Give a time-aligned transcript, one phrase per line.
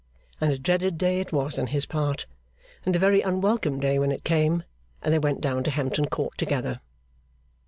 [0.41, 2.25] And a dreaded day it was on his part,
[2.87, 4.63] and a very unwelcome day when it came
[5.03, 6.79] and they went down to Hampton Court together.